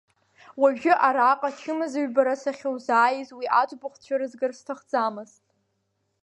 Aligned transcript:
Уажәы 0.61 0.93
араҟа 1.07 1.49
чмазаҩбара 1.59 2.35
сахьузааиз 2.41 3.29
уи 3.37 3.45
аӡбахә 3.59 3.97
цәырызгарц 4.03 4.57
сҭахӡамызт. 4.61 5.43